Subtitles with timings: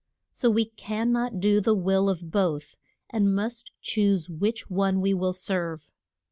[0.31, 2.75] So we can not do the will of both,
[3.11, 5.91] and must choose which one we will serve.